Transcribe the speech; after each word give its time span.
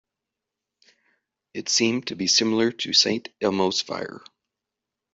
It 1.53 1.69
seemed 1.69 2.07
to 2.07 2.15
be 2.15 2.25
similar 2.25 2.71
to 2.71 2.91
Saint 2.91 3.29
Elmo's 3.39 3.81
Fire. 3.81 4.21